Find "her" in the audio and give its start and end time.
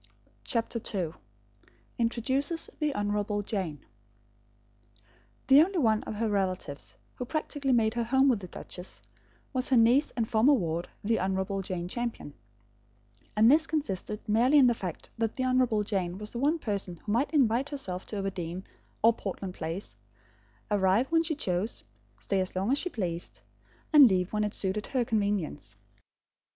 6.15-6.27, 7.93-8.05, 9.69-9.77, 24.87-25.05